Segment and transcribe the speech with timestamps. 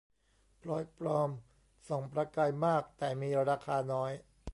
[0.61, 1.29] พลอยปลอม
[1.87, 4.11] ส่องประกายมากแต่มีราคาน้อย